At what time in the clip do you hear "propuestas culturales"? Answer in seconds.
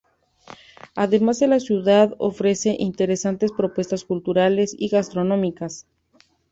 3.51-4.75